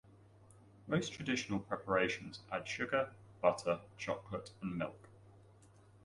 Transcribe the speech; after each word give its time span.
Most 0.87 1.13
traditional 1.13 1.59
preparations 1.59 2.39
add 2.51 2.67
sugar, 2.67 3.13
butter, 3.39 3.81
chocolate 3.99 4.49
and 4.59 4.75
milk. 4.75 5.09